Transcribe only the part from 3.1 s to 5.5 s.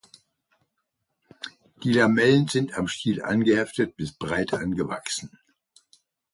angeheftet bis breit angewachsen.